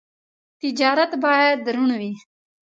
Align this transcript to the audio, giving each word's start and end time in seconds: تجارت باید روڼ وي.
تجارت 0.61 1.11
باید 1.23 1.59
روڼ 1.75 1.89
وي. 1.99 2.11